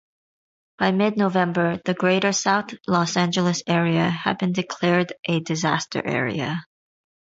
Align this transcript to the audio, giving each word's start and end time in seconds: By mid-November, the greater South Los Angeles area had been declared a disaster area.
By 0.79 0.91
mid-November, 0.93 1.79
the 1.85 1.93
greater 1.93 2.31
South 2.33 2.73
Los 2.87 3.15
Angeles 3.15 3.61
area 3.67 4.09
had 4.09 4.39
been 4.39 4.51
declared 4.51 5.13
a 5.29 5.41
disaster 5.41 6.01
area. 6.03 6.65